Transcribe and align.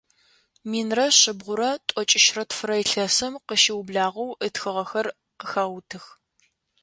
Минрэ 0.69 1.07
шъибгъурэ 1.19 1.69
тӏокӏищрэ 1.87 2.43
тфырэ 2.49 2.75
илъэсым 2.83 3.33
къыщыублагъэу 3.47 4.37
ытхыгъэхэр 4.45 5.07
къыхаутых. 5.39 6.05